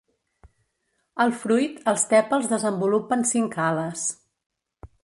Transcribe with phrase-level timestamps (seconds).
[1.25, 4.09] Al fruit, els tèpals desenvolupen cinc ales.